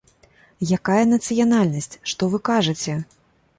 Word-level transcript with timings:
Якая 0.77 1.03
нацыянальнасць, 1.09 1.95
што 2.15 2.33
вы 2.35 2.43
кажаце?! 2.53 2.99